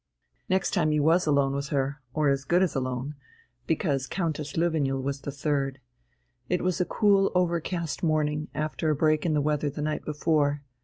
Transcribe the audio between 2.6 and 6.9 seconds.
as alone, because Countess Löwenjoul was the third, it was a